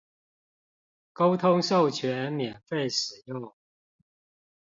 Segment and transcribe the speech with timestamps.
[1.13, 3.53] 溝通授權免費使用